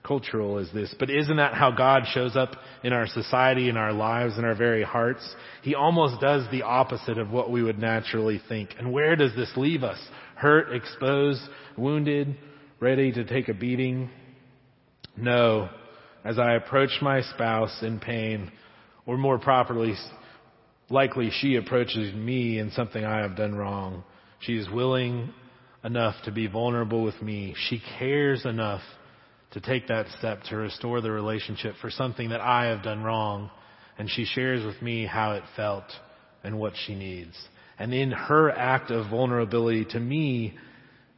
cultural 0.05 0.59
is 0.59 0.73
this? 0.73 0.95
But 0.97 1.11
isn't 1.11 1.39
that 1.39 1.55
how 1.55 1.73
God 1.73 2.05
shows 2.15 2.37
up 2.37 2.55
in 2.85 2.93
our 2.93 3.09
society, 3.09 3.69
in 3.69 3.77
our 3.77 3.93
lives, 3.93 4.39
in 4.39 4.45
our 4.45 4.55
very 4.55 4.85
hearts? 4.85 5.29
He 5.63 5.75
almost 5.75 6.21
does 6.21 6.49
the 6.53 6.63
opposite 6.63 7.19
of 7.19 7.33
what 7.33 7.51
we 7.51 7.65
would 7.65 7.81
naturally 7.81 8.41
think. 8.49 8.77
And 8.79 8.93
where 8.93 9.17
does 9.17 9.35
this 9.35 9.51
leave 9.57 9.83
us? 9.83 9.99
Hurt, 10.37 10.73
exposed, 10.73 11.43
wounded, 11.77 12.37
ready 12.81 13.13
to 13.13 13.25
take 13.25 13.49
a 13.49 13.55
beating? 13.55 14.09
No. 15.17 15.69
As 16.25 16.39
I 16.39 16.55
approach 16.55 16.91
my 17.03 17.21
spouse 17.21 17.83
in 17.83 18.01
pain, 18.01 18.51
or 19.07 19.19
more 19.19 19.39
properly, 19.39 19.95
likely 20.89 21.31
she 21.31 21.57
approaches 21.57 22.15
me 22.15 22.59
in 22.59 22.71
something 22.71 23.05
I 23.05 23.19
have 23.21 23.37
done 23.37 23.55
wrong. 23.55 24.03
She 24.41 24.57
is 24.57 24.69
willing 24.71 25.33
enough 25.85 26.15
to 26.25 26.33
be 26.33 26.47
vulnerable 26.47 27.03
with 27.03 27.21
me. 27.21 27.55
She 27.69 27.83
cares 27.99 28.45
enough 28.47 28.83
to 29.53 29.61
take 29.61 29.89
that 29.89 30.07
step 30.19 30.43
to 30.45 30.57
restore 30.57 31.01
the 31.01 31.11
relationship 31.11 31.75
for 31.81 31.91
something 31.91 32.31
that 32.31 32.41
I 32.41 32.67
have 32.67 32.83
done 32.83 33.03
wrong. 33.03 33.51
And 33.99 34.09
she 34.09 34.25
shares 34.25 34.65
with 34.65 34.81
me 34.81 35.05
how 35.07 35.33
it 35.33 35.43
felt 35.57 35.85
and 36.43 36.59
what 36.59 36.73
she 36.87 36.95
needs. 36.95 37.37
And 37.79 37.93
in 37.93 38.11
her 38.11 38.51
act 38.51 38.91
of 38.91 39.11
vulnerability 39.11 39.87
to 39.87 40.01
me, 40.01 40.57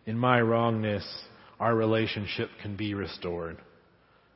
in 0.07 0.19
my 0.19 0.41
wrongness, 0.41 1.05
our 1.63 1.75
relationship 1.77 2.51
can 2.61 2.77
be 2.77 2.93
restored. 2.93 3.57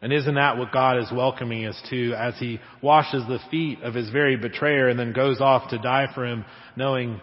And 0.01 0.13
isn't 0.13 0.37
that 0.37 0.59
what 0.59 0.71
God 0.71 0.99
is 0.99 1.11
welcoming 1.13 1.67
us 1.67 1.77
to 1.91 2.13
as 2.13 2.35
He 2.39 2.61
washes 2.81 3.25
the 3.27 3.41
feet 3.51 3.83
of 3.83 3.95
His 3.95 4.11
very 4.11 4.37
betrayer 4.37 4.89
and 4.89 4.97
then 4.97 5.13
goes 5.13 5.41
off 5.41 5.71
to 5.71 5.79
die 5.79 6.07
for 6.15 6.25
Him, 6.25 6.45
knowing 6.77 7.21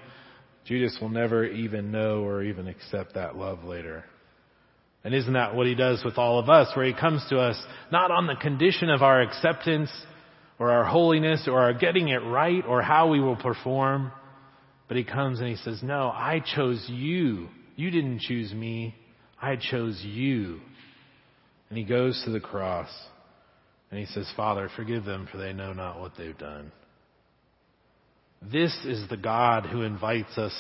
Judas 0.66 0.98
will 1.00 1.08
never 1.08 1.46
even 1.46 1.94
know 1.94 2.26
or 2.26 2.44
even 2.44 2.68
accept 2.68 3.14
that 3.14 3.38
love 3.38 3.64
later. 3.64 4.04
And 5.06 5.16
isn't 5.16 5.32
that 5.32 5.56
what 5.56 5.68
He 5.68 5.76
does 5.76 6.04
with 6.04 6.18
all 6.18 6.38
of 6.38 6.50
us, 6.50 6.76
where 6.76 6.86
He 6.86 6.94
comes 6.94 7.26
to 7.30 7.40
us 7.40 7.58
not 7.90 8.12
on 8.12 8.28
the 8.28 8.36
condition 8.36 8.90
of 8.90 9.02
our 9.02 9.22
acceptance 9.22 9.90
or 10.60 10.70
our 10.70 10.84
holiness 10.84 11.48
or 11.48 11.62
our 11.62 11.74
getting 11.74 12.10
it 12.10 12.24
right 12.26 12.66
or 12.68 12.82
how 12.82 13.10
we 13.10 13.22
will 13.22 13.38
perform, 13.38 14.12
but 14.90 14.98
He 14.98 15.06
comes 15.06 15.40
and 15.40 15.48
He 15.48 15.56
says, 15.56 15.82
no, 15.82 16.10
I 16.10 16.44
chose 16.56 16.86
you. 16.90 17.48
You 17.78 17.90
didn't 17.90 18.20
choose 18.20 18.52
me. 18.52 18.96
I 19.44 19.58
chose 19.58 20.02
you. 20.02 20.62
And 21.68 21.78
he 21.78 21.84
goes 21.84 22.22
to 22.24 22.32
the 22.32 22.40
cross 22.40 22.88
and 23.92 24.00
he 24.00 24.06
says, 24.06 24.32
Father, 24.38 24.70
forgive 24.74 25.04
them 25.04 25.28
for 25.30 25.38
they 25.38 25.52
know 25.52 25.74
not 25.74 26.00
what 26.00 26.14
they've 26.18 26.38
done. 26.38 26.72
This 28.42 28.74
is 28.86 29.08
the 29.10 29.18
God 29.18 29.66
who 29.66 29.82
invites 29.82 30.38
us 30.38 30.54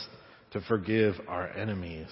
to 0.51 0.59
forgive 0.61 1.15
our 1.29 1.47
enemies. 1.47 2.09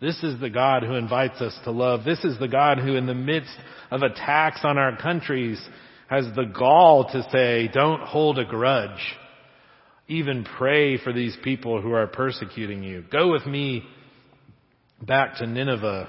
This 0.00 0.22
is 0.22 0.40
the 0.40 0.50
God 0.50 0.82
who 0.82 0.94
invites 0.94 1.40
us 1.42 1.56
to 1.64 1.70
love. 1.70 2.04
This 2.04 2.24
is 2.24 2.38
the 2.38 2.48
God 2.48 2.78
who 2.78 2.96
in 2.96 3.06
the 3.06 3.14
midst 3.14 3.54
of 3.90 4.02
attacks 4.02 4.60
on 4.64 4.78
our 4.78 4.96
countries 4.96 5.60
has 6.08 6.24
the 6.34 6.50
gall 6.58 7.04
to 7.12 7.22
say, 7.30 7.68
don't 7.72 8.00
hold 8.00 8.38
a 8.38 8.46
grudge. 8.46 9.00
Even 10.08 10.44
pray 10.56 10.96
for 10.96 11.12
these 11.12 11.36
people 11.44 11.82
who 11.82 11.92
are 11.92 12.06
persecuting 12.06 12.82
you. 12.82 13.04
Go 13.12 13.30
with 13.30 13.46
me 13.46 13.84
back 15.06 15.36
to 15.36 15.46
Nineveh 15.46 16.08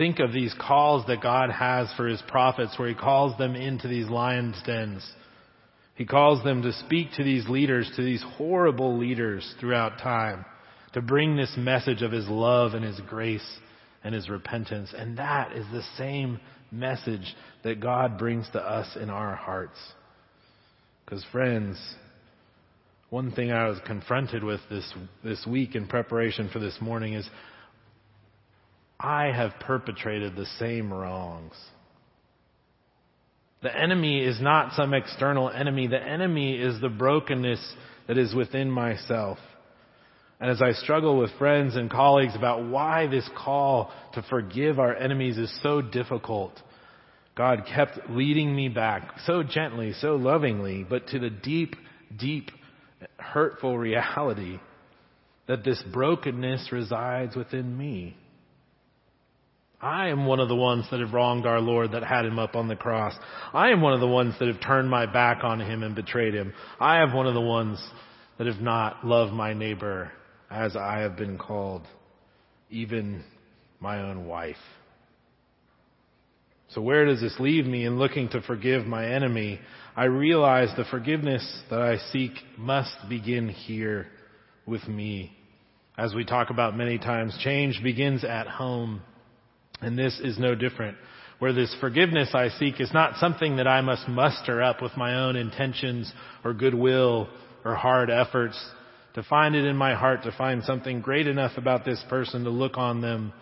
Think 0.00 0.18
of 0.18 0.32
these 0.32 0.54
calls 0.58 1.04
that 1.08 1.20
God 1.20 1.50
has 1.50 1.92
for 1.94 2.06
His 2.06 2.22
prophets 2.26 2.78
where 2.78 2.88
He 2.88 2.94
calls 2.94 3.36
them 3.36 3.54
into 3.54 3.86
these 3.86 4.08
lions' 4.08 4.56
dens. 4.64 5.06
He 5.94 6.06
calls 6.06 6.42
them 6.42 6.62
to 6.62 6.72
speak 6.72 7.08
to 7.18 7.22
these 7.22 7.46
leaders, 7.50 7.90
to 7.96 8.02
these 8.02 8.24
horrible 8.38 8.96
leaders 8.96 9.54
throughout 9.60 9.98
time, 9.98 10.46
to 10.94 11.02
bring 11.02 11.36
this 11.36 11.52
message 11.58 12.00
of 12.00 12.12
His 12.12 12.26
love 12.28 12.72
and 12.72 12.82
His 12.82 12.98
grace 13.10 13.46
and 14.02 14.14
His 14.14 14.30
repentance. 14.30 14.94
And 14.96 15.18
that 15.18 15.52
is 15.52 15.66
the 15.70 15.84
same 15.98 16.40
message 16.70 17.36
that 17.62 17.80
God 17.80 18.16
brings 18.16 18.48
to 18.54 18.58
us 18.58 18.96
in 18.98 19.10
our 19.10 19.36
hearts. 19.36 19.76
Because 21.04 21.22
friends, 21.30 21.78
one 23.10 23.32
thing 23.32 23.50
I 23.50 23.68
was 23.68 23.78
confronted 23.84 24.44
with 24.44 24.60
this, 24.70 24.90
this 25.24 25.44
week 25.44 25.74
in 25.74 25.88
preparation 25.88 26.48
for 26.52 26.60
this 26.60 26.78
morning 26.80 27.14
is 27.14 27.28
I 28.98 29.26
have 29.26 29.52
perpetrated 29.60 30.36
the 30.36 30.46
same 30.60 30.92
wrongs. 30.92 31.54
The 33.62 33.76
enemy 33.76 34.24
is 34.24 34.40
not 34.40 34.74
some 34.74 34.94
external 34.94 35.50
enemy. 35.50 35.88
The 35.88 36.00
enemy 36.00 36.56
is 36.56 36.80
the 36.80 36.88
brokenness 36.88 37.74
that 38.06 38.16
is 38.16 38.32
within 38.32 38.70
myself. 38.70 39.38
And 40.38 40.48
as 40.48 40.62
I 40.62 40.72
struggle 40.72 41.18
with 41.18 41.30
friends 41.36 41.76
and 41.76 41.90
colleagues 41.90 42.36
about 42.36 42.66
why 42.66 43.08
this 43.08 43.28
call 43.36 43.90
to 44.14 44.22
forgive 44.30 44.78
our 44.78 44.94
enemies 44.94 45.36
is 45.36 45.52
so 45.62 45.82
difficult, 45.82 46.52
God 47.36 47.64
kept 47.66 48.08
leading 48.08 48.54
me 48.54 48.68
back 48.68 49.18
so 49.26 49.42
gently, 49.42 49.94
so 49.94 50.14
lovingly, 50.14 50.86
but 50.88 51.08
to 51.08 51.18
the 51.18 51.28
deep, 51.28 51.74
deep, 52.16 52.50
hurtful 53.18 53.78
reality 53.78 54.58
that 55.46 55.64
this 55.64 55.82
brokenness 55.92 56.70
resides 56.70 57.34
within 57.34 57.76
me. 57.76 58.16
I 59.82 60.08
am 60.08 60.26
one 60.26 60.40
of 60.40 60.48
the 60.48 60.56
ones 60.56 60.86
that 60.90 61.00
have 61.00 61.14
wronged 61.14 61.46
our 61.46 61.60
Lord 61.60 61.92
that 61.92 62.04
had 62.04 62.26
him 62.26 62.38
up 62.38 62.54
on 62.54 62.68
the 62.68 62.76
cross. 62.76 63.14
I 63.54 63.70
am 63.70 63.80
one 63.80 63.94
of 63.94 64.00
the 64.00 64.06
ones 64.06 64.34
that 64.38 64.48
have 64.48 64.60
turned 64.60 64.90
my 64.90 65.06
back 65.06 65.42
on 65.42 65.58
him 65.58 65.82
and 65.82 65.94
betrayed 65.94 66.34
him. 66.34 66.52
I 66.78 67.00
am 67.02 67.14
one 67.14 67.26
of 67.26 67.34
the 67.34 67.40
ones 67.40 67.82
that 68.36 68.46
have 68.46 68.60
not 68.60 69.06
loved 69.06 69.32
my 69.32 69.54
neighbor 69.54 70.12
as 70.50 70.76
I 70.76 70.98
have 71.00 71.16
been 71.16 71.38
called, 71.38 71.82
even 72.68 73.24
my 73.80 74.02
own 74.02 74.26
wife. 74.26 74.56
So 76.68 76.80
where 76.80 77.06
does 77.06 77.20
this 77.20 77.34
leave 77.40 77.64
me 77.64 77.84
in 77.84 77.98
looking 77.98 78.28
to 78.30 78.42
forgive 78.42 78.86
my 78.86 79.06
enemy? 79.06 79.60
I 79.96 80.04
realize 80.04 80.68
the 80.76 80.84
forgiveness 80.84 81.62
that 81.68 81.80
I 81.80 81.96
seek 82.12 82.32
must 82.56 82.94
begin 83.08 83.48
here 83.48 84.06
with 84.66 84.86
me. 84.86 85.32
As 85.98 86.14
we 86.14 86.24
talk 86.24 86.50
about 86.50 86.76
many 86.76 86.98
times, 86.98 87.36
change 87.42 87.82
begins 87.82 88.24
at 88.24 88.46
home. 88.46 89.02
And 89.80 89.98
this 89.98 90.20
is 90.22 90.38
no 90.38 90.54
different. 90.54 90.96
Where 91.40 91.52
this 91.52 91.74
forgiveness 91.80 92.30
I 92.34 92.50
seek 92.50 92.80
is 92.80 92.92
not 92.92 93.16
something 93.16 93.56
that 93.56 93.66
I 93.66 93.80
must 93.80 94.08
muster 94.08 94.62
up 94.62 94.80
with 94.80 94.96
my 94.96 95.24
own 95.24 95.36
intentions 95.36 96.12
or 96.44 96.54
goodwill 96.54 97.28
or 97.64 97.74
hard 97.74 98.10
efforts 98.10 98.58
to 99.14 99.22
find 99.24 99.56
it 99.56 99.64
in 99.64 99.76
my 99.76 99.94
heart 99.94 100.22
to 100.22 100.32
find 100.32 100.62
something 100.62 101.00
great 101.00 101.26
enough 101.26 101.52
about 101.56 101.84
this 101.84 102.02
person 102.08 102.44
to 102.44 102.50
look 102.50 102.78
on 102.78 103.00
them 103.00 103.32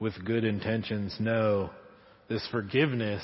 with 0.00 0.24
good 0.24 0.44
intentions. 0.44 1.16
No. 1.18 1.70
This 2.28 2.46
forgiveness 2.50 3.22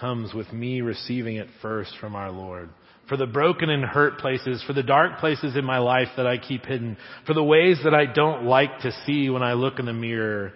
comes 0.00 0.34
with 0.34 0.52
me 0.52 0.80
receiving 0.80 1.36
it 1.36 1.48
first 1.62 1.92
from 2.00 2.14
our 2.14 2.30
Lord. 2.30 2.70
For 3.08 3.16
the 3.16 3.26
broken 3.26 3.70
and 3.70 3.84
hurt 3.84 4.18
places, 4.18 4.62
for 4.66 4.74
the 4.74 4.82
dark 4.82 5.18
places 5.18 5.56
in 5.56 5.64
my 5.64 5.78
life 5.78 6.08
that 6.16 6.26
I 6.26 6.36
keep 6.36 6.66
hidden, 6.66 6.96
for 7.26 7.32
the 7.32 7.42
ways 7.42 7.78
that 7.84 7.94
I 7.94 8.04
don't 8.04 8.44
like 8.44 8.80
to 8.80 8.92
see 9.06 9.30
when 9.30 9.42
I 9.42 9.54
look 9.54 9.78
in 9.78 9.86
the 9.86 9.94
mirror, 9.94 10.52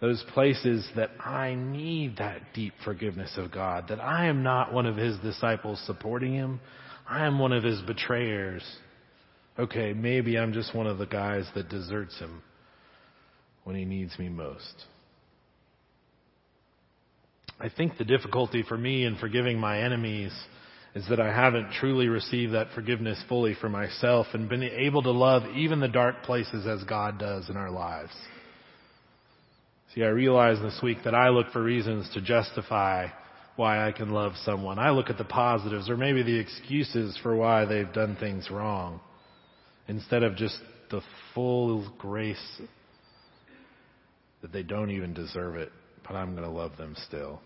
those 0.00 0.24
places 0.34 0.88
that 0.96 1.10
I 1.24 1.54
need 1.54 2.18
that 2.18 2.40
deep 2.54 2.72
forgiveness 2.84 3.32
of 3.36 3.52
God, 3.52 3.86
that 3.88 4.00
I 4.00 4.26
am 4.26 4.42
not 4.42 4.72
one 4.72 4.86
of 4.86 4.96
His 4.96 5.18
disciples 5.18 5.80
supporting 5.86 6.34
Him. 6.34 6.60
I 7.08 7.26
am 7.26 7.38
one 7.38 7.52
of 7.52 7.64
His 7.64 7.80
betrayers. 7.82 8.62
Okay, 9.58 9.92
maybe 9.92 10.38
I'm 10.38 10.52
just 10.52 10.74
one 10.74 10.86
of 10.86 10.98
the 10.98 11.06
guys 11.06 11.46
that 11.54 11.68
deserts 11.68 12.18
Him 12.18 12.42
when 13.64 13.76
He 13.76 13.84
needs 13.84 14.18
me 14.18 14.28
most. 14.28 14.84
I 17.60 17.68
think 17.68 17.98
the 17.98 18.04
difficulty 18.04 18.62
for 18.62 18.78
me 18.78 19.04
in 19.04 19.16
forgiving 19.16 19.58
my 19.58 19.80
enemies 19.80 20.32
is 20.94 21.06
that 21.08 21.20
I 21.20 21.32
haven't 21.34 21.72
truly 21.72 22.08
received 22.08 22.54
that 22.54 22.68
forgiveness 22.74 23.22
fully 23.28 23.54
for 23.60 23.68
myself 23.68 24.28
and 24.32 24.48
been 24.48 24.62
able 24.62 25.02
to 25.02 25.10
love 25.10 25.42
even 25.56 25.80
the 25.80 25.88
dark 25.88 26.22
places 26.22 26.66
as 26.66 26.84
God 26.84 27.18
does 27.18 27.50
in 27.50 27.56
our 27.56 27.70
lives. 27.70 28.12
See, 29.94 30.02
I 30.02 30.08
realized 30.08 30.62
this 30.62 30.78
week 30.82 30.98
that 31.04 31.14
I 31.14 31.30
look 31.30 31.50
for 31.52 31.62
reasons 31.62 32.08
to 32.14 32.20
justify 32.20 33.08
why 33.56 33.86
I 33.86 33.92
can 33.92 34.10
love 34.10 34.32
someone. 34.44 34.78
I 34.78 34.90
look 34.90 35.10
at 35.10 35.18
the 35.18 35.24
positives 35.24 35.90
or 35.90 35.96
maybe 35.96 36.22
the 36.22 36.38
excuses 36.38 37.18
for 37.22 37.34
why 37.34 37.64
they've 37.64 37.92
done 37.92 38.16
things 38.20 38.50
wrong 38.50 39.00
instead 39.88 40.22
of 40.22 40.36
just 40.36 40.58
the 40.90 41.00
full 41.34 41.90
grace 41.98 42.60
that 44.42 44.52
they 44.52 44.62
don't 44.62 44.90
even 44.90 45.12
deserve 45.12 45.56
it, 45.56 45.72
but 46.06 46.14
I'm 46.14 46.32
going 46.36 46.44
to 46.44 46.50
love 46.50 46.76
them 46.76 46.94
still. 47.06 47.40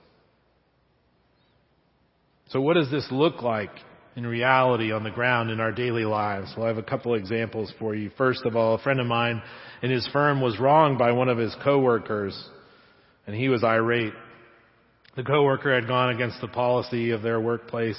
So 2.53 2.61
what 2.61 2.75
does 2.75 2.91
this 2.91 3.07
look 3.11 3.41
like 3.41 3.71
in 4.15 4.27
reality 4.27 4.93
on 4.93 5.05
the 5.05 5.11
ground 5.11 5.51
in 5.51 5.59
our 5.59 5.73
daily 5.73 6.05
lives? 6.05 6.53
Well, 6.55 6.67
I 6.67 6.69
have 6.69 6.77
a 6.77 6.83
couple 6.83 7.15
examples 7.15 7.73
for 7.79 7.95
you. 7.95 8.11
First 8.19 8.45
of 8.45 8.57
all, 8.57 8.75
a 8.75 8.79
friend 8.79 9.01
of 9.01 9.07
mine 9.07 9.41
in 9.83 9.91
his 9.91 10.07
firm 10.13 10.43
was 10.43 10.61
wronged 10.61 10.99
by 10.99 11.13
one 11.13 11.31
of 11.31 11.39
his 11.39 11.57
coworkers 11.65 12.39
and 13.27 13.35
he 13.35 13.49
was 13.49 13.65
irate. 13.65 14.13
The 15.17 15.23
coworker 15.23 15.75
had 15.75 15.89
gone 15.89 16.15
against 16.15 16.43
the 16.43 16.49
policy 16.49 17.11
of 17.13 17.23
their 17.23 17.41
workplace. 17.41 17.99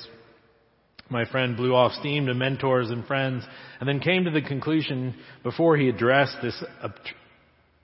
My 1.09 1.25
friend 1.25 1.57
blew 1.57 1.73
off 1.73 1.93
steam 1.93 2.27
to 2.27 2.35
mentors 2.35 2.91
and 2.91 3.07
friends 3.07 3.43
and 3.79 3.89
then 3.89 3.99
came 4.01 4.25
to 4.25 4.31
the 4.31 4.41
conclusion 4.41 5.15
before 5.41 5.77
he 5.77 5.89
addressed 5.89 6.37
this 6.43 6.63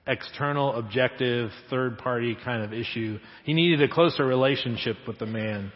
external, 0.06 0.76
objective, 0.76 1.50
third 1.68 1.98
party 1.98 2.36
kind 2.44 2.62
of 2.62 2.72
issue, 2.72 3.18
he 3.44 3.54
needed 3.54 3.82
a 3.82 3.92
closer 3.92 4.24
relationship 4.24 4.96
with 5.06 5.18
the 5.18 5.26
man. 5.26 5.72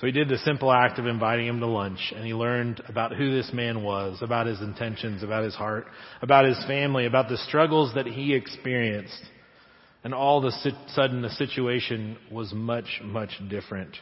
So 0.00 0.06
he 0.06 0.12
did 0.12 0.30
the 0.30 0.38
simple 0.38 0.72
act 0.72 0.98
of 0.98 1.06
inviting 1.06 1.46
him 1.46 1.60
to 1.60 1.66
lunch 1.66 2.14
and 2.16 2.24
he 2.24 2.32
learned 2.32 2.82
about 2.88 3.14
who 3.14 3.36
this 3.36 3.52
man 3.52 3.82
was, 3.82 4.22
about 4.22 4.46
his 4.46 4.58
intentions, 4.62 5.22
about 5.22 5.44
his 5.44 5.54
heart, 5.54 5.86
about 6.22 6.46
his 6.46 6.56
family, 6.66 7.04
about 7.04 7.28
the 7.28 7.36
struggles 7.36 7.94
that 7.94 8.06
he 8.06 8.34
experienced. 8.34 9.22
And 10.02 10.14
all 10.14 10.38
of 10.38 10.44
a 10.44 10.72
sudden 10.88 11.20
the 11.20 11.28
situation 11.28 12.16
was 12.32 12.50
much, 12.54 13.02
much 13.04 13.30
different. 13.50 13.94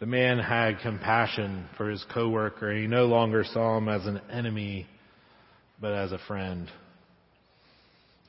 The 0.00 0.06
man 0.06 0.38
had 0.38 0.80
compassion 0.80 1.66
for 1.76 1.90
his 1.90 2.02
coworker 2.14 2.74
he 2.74 2.86
no 2.86 3.04
longer 3.04 3.44
saw 3.44 3.76
him 3.76 3.90
as 3.90 4.06
an 4.06 4.22
enemy, 4.32 4.86
but 5.78 5.92
as 5.92 6.12
a 6.12 6.18
friend. 6.26 6.70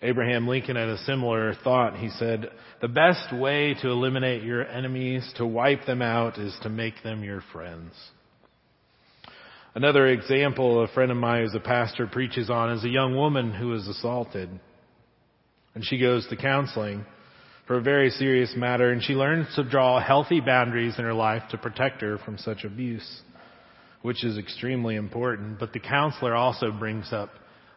Abraham 0.05 0.47
Lincoln 0.47 0.75
had 0.75 0.89
a 0.89 0.99
similar 0.99 1.55
thought. 1.63 1.97
He 1.97 2.09
said, 2.09 2.51
the 2.79 2.87
best 2.87 3.33
way 3.33 3.73
to 3.81 3.89
eliminate 3.89 4.43
your 4.43 4.63
enemies, 4.63 5.27
to 5.37 5.47
wipe 5.47 5.85
them 5.87 6.03
out, 6.03 6.37
is 6.37 6.55
to 6.61 6.69
make 6.69 7.01
them 7.03 7.23
your 7.23 7.41
friends. 7.51 7.91
Another 9.73 10.07
example 10.07 10.83
a 10.83 10.87
friend 10.89 11.09
of 11.09 11.17
mine 11.17 11.41
who's 11.43 11.55
a 11.55 11.59
pastor 11.59 12.05
preaches 12.05 12.51
on 12.51 12.71
is 12.73 12.83
a 12.83 12.89
young 12.89 13.15
woman 13.15 13.51
who 13.51 13.69
was 13.69 13.87
assaulted. 13.87 14.47
And 15.73 15.83
she 15.83 15.97
goes 15.97 16.27
to 16.27 16.35
counseling 16.35 17.03
for 17.65 17.77
a 17.77 17.81
very 17.81 18.11
serious 18.11 18.53
matter 18.55 18.91
and 18.91 19.03
she 19.03 19.13
learns 19.13 19.47
to 19.55 19.63
draw 19.63 19.99
healthy 19.99 20.39
boundaries 20.39 20.93
in 20.99 21.03
her 21.03 21.15
life 21.15 21.41
to 21.49 21.57
protect 21.57 22.01
her 22.01 22.19
from 22.19 22.37
such 22.37 22.63
abuse, 22.63 23.21
which 24.03 24.23
is 24.23 24.37
extremely 24.37 24.95
important. 24.95 25.57
But 25.59 25.73
the 25.73 25.79
counselor 25.79 26.35
also 26.35 26.71
brings 26.71 27.11
up 27.11 27.31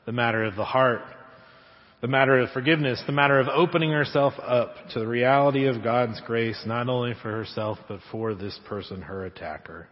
the 0.04 0.12
matter 0.12 0.44
of 0.44 0.56
the 0.56 0.64
heart 0.64 1.00
the 2.00 2.08
matter 2.08 2.38
of 2.38 2.50
forgiveness, 2.50 3.02
the 3.06 3.12
matter 3.12 3.40
of 3.40 3.48
opening 3.48 3.90
herself 3.90 4.34
up 4.40 4.74
to 4.92 5.00
the 5.00 5.06
reality 5.06 5.66
of 5.66 5.82
God's 5.82 6.20
grace, 6.26 6.60
not 6.64 6.88
only 6.88 7.14
for 7.22 7.30
herself, 7.30 7.78
but 7.88 8.00
for 8.12 8.34
this 8.34 8.58
person, 8.68 9.02
her 9.02 9.26
attacker. 9.26 9.88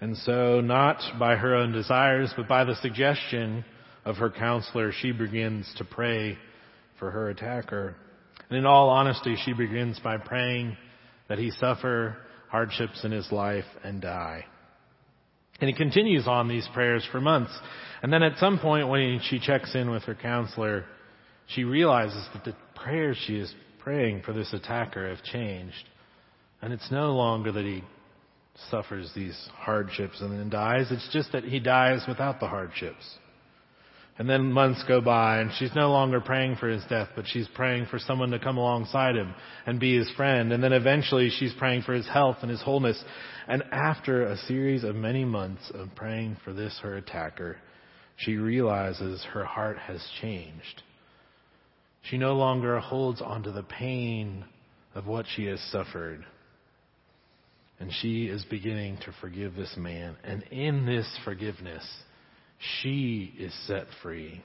And 0.00 0.16
so, 0.16 0.60
not 0.60 1.00
by 1.18 1.36
her 1.36 1.54
own 1.54 1.72
desires, 1.72 2.32
but 2.36 2.48
by 2.48 2.64
the 2.64 2.74
suggestion 2.76 3.64
of 4.04 4.16
her 4.16 4.30
counselor, 4.30 4.92
she 4.92 5.12
begins 5.12 5.72
to 5.76 5.84
pray 5.84 6.36
for 6.98 7.10
her 7.10 7.28
attacker. 7.28 7.94
And 8.48 8.58
in 8.58 8.66
all 8.66 8.88
honesty, 8.88 9.36
she 9.44 9.52
begins 9.52 10.00
by 10.00 10.16
praying 10.16 10.76
that 11.28 11.38
he 11.38 11.50
suffer 11.52 12.16
hardships 12.48 13.04
in 13.04 13.12
his 13.12 13.30
life 13.30 13.66
and 13.84 14.00
die. 14.00 14.46
And 15.60 15.68
he 15.68 15.76
continues 15.76 16.26
on 16.26 16.48
these 16.48 16.66
prayers 16.72 17.06
for 17.12 17.20
months. 17.20 17.56
And 18.02 18.12
then 18.12 18.22
at 18.22 18.38
some 18.38 18.58
point 18.58 18.88
when 18.88 19.20
she 19.22 19.38
checks 19.38 19.74
in 19.74 19.90
with 19.90 20.02
her 20.04 20.14
counselor, 20.14 20.86
she 21.54 21.64
realizes 21.64 22.24
that 22.32 22.44
the 22.44 22.56
prayers 22.74 23.16
she 23.26 23.36
is 23.36 23.52
praying 23.80 24.22
for 24.22 24.32
this 24.32 24.52
attacker 24.52 25.08
have 25.08 25.24
changed. 25.24 25.88
And 26.62 26.72
it's 26.72 26.90
no 26.90 27.14
longer 27.14 27.50
that 27.52 27.64
he 27.64 27.82
suffers 28.70 29.10
these 29.14 29.48
hardships 29.54 30.20
and 30.20 30.32
then 30.32 30.50
dies. 30.50 30.88
It's 30.90 31.08
just 31.12 31.32
that 31.32 31.44
he 31.44 31.58
dies 31.58 32.04
without 32.06 32.40
the 32.40 32.48
hardships. 32.48 33.18
And 34.18 34.28
then 34.28 34.52
months 34.52 34.84
go 34.86 35.00
by 35.00 35.38
and 35.40 35.50
she's 35.58 35.74
no 35.74 35.90
longer 35.92 36.20
praying 36.20 36.56
for 36.56 36.68
his 36.68 36.84
death, 36.90 37.08
but 37.16 37.24
she's 37.26 37.48
praying 37.54 37.86
for 37.86 37.98
someone 37.98 38.30
to 38.32 38.38
come 38.38 38.58
alongside 38.58 39.16
him 39.16 39.34
and 39.64 39.80
be 39.80 39.96
his 39.96 40.10
friend. 40.10 40.52
And 40.52 40.62
then 40.62 40.74
eventually 40.74 41.30
she's 41.30 41.54
praying 41.54 41.82
for 41.82 41.94
his 41.94 42.06
health 42.06 42.36
and 42.42 42.50
his 42.50 42.60
wholeness. 42.60 43.02
And 43.48 43.64
after 43.72 44.26
a 44.26 44.36
series 44.36 44.84
of 44.84 44.94
many 44.94 45.24
months 45.24 45.72
of 45.72 45.88
praying 45.96 46.36
for 46.44 46.52
this, 46.52 46.78
her 46.82 46.98
attacker, 46.98 47.56
she 48.16 48.36
realizes 48.36 49.24
her 49.32 49.46
heart 49.46 49.78
has 49.78 50.06
changed. 50.20 50.82
She 52.02 52.18
no 52.18 52.34
longer 52.34 52.78
holds 52.80 53.20
onto 53.20 53.52
the 53.52 53.62
pain 53.62 54.44
of 54.94 55.06
what 55.06 55.26
she 55.34 55.44
has 55.46 55.60
suffered. 55.70 56.24
And 57.78 57.92
she 57.92 58.26
is 58.26 58.44
beginning 58.44 58.98
to 59.04 59.12
forgive 59.20 59.54
this 59.54 59.74
man. 59.76 60.16
And 60.24 60.42
in 60.44 60.86
this 60.86 61.08
forgiveness, 61.24 61.86
she 62.82 63.32
is 63.38 63.54
set 63.66 63.86
free. 64.02 64.42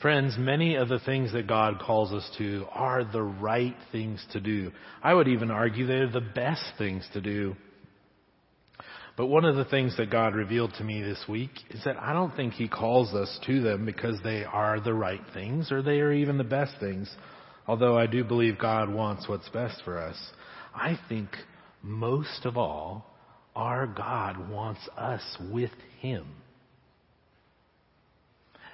Friends, 0.00 0.34
many 0.36 0.74
of 0.74 0.88
the 0.88 0.98
things 0.98 1.32
that 1.32 1.46
God 1.46 1.80
calls 1.80 2.12
us 2.12 2.28
to 2.38 2.66
are 2.72 3.04
the 3.04 3.22
right 3.22 3.76
things 3.92 4.24
to 4.32 4.40
do. 4.40 4.72
I 5.02 5.14
would 5.14 5.28
even 5.28 5.50
argue 5.50 5.86
they're 5.86 6.10
the 6.10 6.20
best 6.20 6.64
things 6.76 7.08
to 7.12 7.20
do. 7.20 7.54
But 9.16 9.26
one 9.26 9.44
of 9.44 9.54
the 9.54 9.64
things 9.64 9.96
that 9.96 10.10
God 10.10 10.34
revealed 10.34 10.74
to 10.78 10.84
me 10.84 11.00
this 11.00 11.22
week 11.28 11.52
is 11.70 11.84
that 11.84 11.96
I 12.00 12.12
don't 12.12 12.34
think 12.34 12.54
He 12.54 12.66
calls 12.66 13.14
us 13.14 13.38
to 13.46 13.62
them 13.62 13.86
because 13.86 14.18
they 14.24 14.44
are 14.44 14.80
the 14.80 14.94
right 14.94 15.20
things 15.32 15.70
or 15.70 15.82
they 15.82 16.00
are 16.00 16.12
even 16.12 16.36
the 16.36 16.44
best 16.44 16.74
things. 16.80 17.14
Although 17.66 17.96
I 17.96 18.06
do 18.06 18.24
believe 18.24 18.58
God 18.58 18.92
wants 18.92 19.28
what's 19.28 19.48
best 19.50 19.82
for 19.84 19.98
us. 19.98 20.16
I 20.74 20.98
think 21.08 21.28
most 21.82 22.44
of 22.44 22.56
all, 22.56 23.06
our 23.54 23.86
God 23.86 24.50
wants 24.50 24.80
us 24.96 25.22
with 25.52 25.70
Him. 26.00 26.26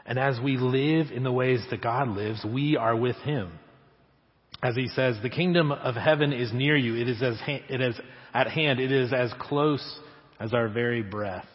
And 0.07 0.18
as 0.18 0.40
we 0.42 0.57
live 0.57 1.09
in 1.12 1.22
the 1.22 1.31
ways 1.31 1.61
that 1.70 1.83
God 1.83 2.09
lives, 2.09 2.44
we 2.44 2.79
are 2.79 2.96
with 2.96 3.16
Him. 3.16 3.53
As 4.62 4.74
He 4.74 4.88
says, 4.88 5.16
the 5.22 5.29
kingdom 5.29 5.70
of 5.70 5.94
heaven 5.96 6.33
is 6.33 6.50
near 6.50 6.76
you. 6.76 6.96
It 6.96 7.09
is 7.09 7.22
as, 7.22 7.37
it 7.46 7.83
is 7.83 8.00
at 8.33 8.46
hand. 8.48 8.81
It 8.81 8.90
is 8.90 9.12
as 9.12 9.31
close 9.38 10.00
as 10.40 10.55
our 10.55 10.68
very 10.68 11.03
breath. 11.03 11.46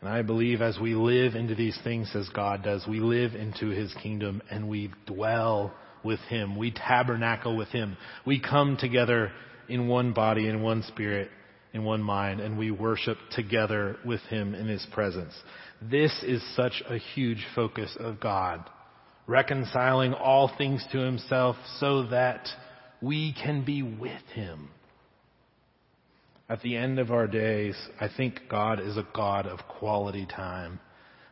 And 0.00 0.08
I 0.08 0.22
believe 0.22 0.62
as 0.62 0.78
we 0.78 0.94
live 0.94 1.34
into 1.34 1.54
these 1.54 1.78
things 1.84 2.10
as 2.14 2.28
God 2.30 2.64
does, 2.64 2.86
we 2.88 3.00
live 3.00 3.34
into 3.34 3.68
His 3.68 3.94
kingdom 4.02 4.40
and 4.50 4.68
we 4.68 4.90
dwell 5.06 5.74
with 6.02 6.20
Him. 6.20 6.56
We 6.56 6.70
tabernacle 6.70 7.54
with 7.54 7.68
Him. 7.68 7.98
We 8.26 8.40
come 8.40 8.78
together 8.80 9.30
in 9.68 9.88
one 9.88 10.14
body, 10.14 10.48
in 10.48 10.62
one 10.62 10.82
spirit, 10.84 11.30
in 11.74 11.84
one 11.84 12.02
mind, 12.02 12.40
and 12.40 12.58
we 12.58 12.70
worship 12.70 13.18
together 13.32 13.98
with 14.06 14.20
Him 14.22 14.54
in 14.54 14.66
His 14.66 14.84
presence. 14.92 15.34
This 15.82 16.24
is 16.26 16.42
such 16.56 16.82
a 16.88 16.96
huge 16.96 17.46
focus 17.54 17.94
of 18.00 18.20
God. 18.20 18.68
Reconciling 19.26 20.14
all 20.14 20.50
things 20.56 20.82
to 20.92 20.98
Himself 20.98 21.56
so 21.78 22.06
that 22.08 22.48
we 23.02 23.34
can 23.34 23.66
be 23.66 23.82
with 23.82 24.22
Him 24.32 24.70
at 26.50 26.60
the 26.62 26.76
end 26.76 26.98
of 26.98 27.12
our 27.12 27.28
days, 27.28 27.76
I 28.00 28.08
think 28.14 28.40
God 28.50 28.80
is 28.80 28.96
a 28.96 29.06
God 29.14 29.46
of 29.46 29.60
quality 29.68 30.26
time. 30.26 30.80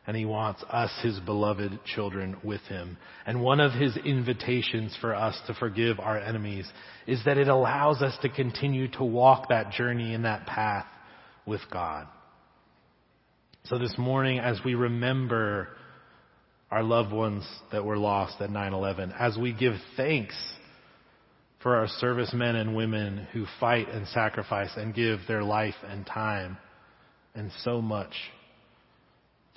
And 0.07 0.15
He 0.15 0.23
wants 0.23 0.63
us, 0.69 0.89
His 1.03 1.19
beloved 1.19 1.77
children, 1.83 2.37
with 2.41 2.61
Him. 2.61 2.97
And 3.27 3.41
one 3.41 3.59
of 3.59 3.73
His 3.73 3.97
invitations 3.97 4.97
for 5.01 5.13
us 5.13 5.37
to 5.47 5.53
forgive 5.53 5.99
our 5.99 6.17
enemies 6.17 6.65
is 7.05 7.21
that 7.25 7.37
it 7.37 7.49
allows 7.49 8.01
us 8.01 8.17
to 8.21 8.29
continue 8.29 8.87
to 8.91 9.03
walk 9.03 9.49
that 9.49 9.71
journey 9.71 10.13
in 10.13 10.21
that 10.21 10.47
path 10.47 10.87
with 11.45 11.61
God. 11.69 12.07
So 13.65 13.77
this 13.77 13.95
morning, 13.97 14.39
as 14.39 14.57
we 14.63 14.73
remember 14.73 15.67
our 16.71 16.81
loved 16.81 17.11
ones 17.11 17.45
that 17.73 17.83
were 17.83 17.97
lost 17.97 18.39
at 18.39 18.49
9-11, 18.49 19.13
as 19.19 19.37
we 19.37 19.51
give 19.51 19.73
thanks 19.97 20.35
for 21.61 21.75
our 21.75 21.87
servicemen 21.87 22.55
and 22.55 22.75
women 22.75 23.27
who 23.33 23.45
fight 23.59 23.89
and 23.89 24.07
sacrifice 24.07 24.71
and 24.75 24.93
give 24.93 25.19
their 25.27 25.43
life 25.43 25.75
and 25.87 26.05
time 26.05 26.57
and 27.35 27.51
so 27.63 27.81
much 27.81 28.13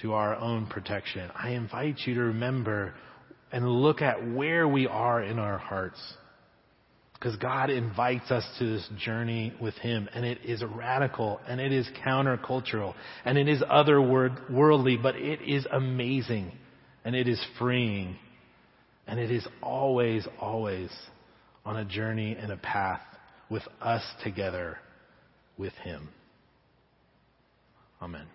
to 0.00 0.12
our 0.12 0.34
own 0.36 0.66
protection. 0.66 1.30
I 1.34 1.50
invite 1.50 2.00
you 2.06 2.14
to 2.14 2.20
remember 2.20 2.94
and 3.52 3.68
look 3.68 4.02
at 4.02 4.26
where 4.26 4.66
we 4.66 4.86
are 4.86 5.22
in 5.22 5.38
our 5.38 5.58
hearts. 5.58 6.00
Because 7.14 7.36
God 7.36 7.70
invites 7.70 8.32
us 8.32 8.44
to 8.58 8.72
this 8.72 8.88
journey 8.98 9.54
with 9.60 9.74
Him, 9.74 10.08
and 10.12 10.24
it 10.24 10.38
is 10.44 10.64
radical, 10.64 11.38
and 11.46 11.60
it 11.60 11.70
is 11.70 11.88
countercultural, 12.04 12.94
and 13.24 13.38
it 13.38 13.48
is 13.48 13.62
otherworldly, 13.62 15.00
but 15.00 15.14
it 15.14 15.40
is 15.40 15.64
amazing, 15.70 16.50
and 17.04 17.14
it 17.14 17.28
is 17.28 17.40
freeing, 17.60 18.16
and 19.06 19.20
it 19.20 19.30
is 19.30 19.46
always, 19.62 20.26
always 20.40 20.90
on 21.64 21.76
a 21.76 21.84
journey 21.84 22.36
and 22.38 22.52
a 22.52 22.56
path 22.56 23.02
with 23.50 23.62
us 23.80 24.02
together 24.22 24.78
with 25.58 25.74
Him. 25.74 26.08
Amen. 28.00 28.26